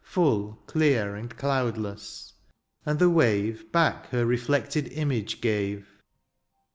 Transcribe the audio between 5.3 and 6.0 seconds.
gave.